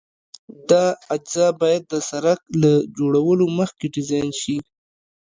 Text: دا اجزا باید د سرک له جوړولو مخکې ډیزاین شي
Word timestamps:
دا 0.69 0.85
اجزا 1.15 1.47
باید 1.61 1.83
د 1.87 1.93
سرک 2.09 2.41
له 2.61 2.71
جوړولو 2.97 3.45
مخکې 3.59 3.85
ډیزاین 3.95 4.29
شي 4.41 4.57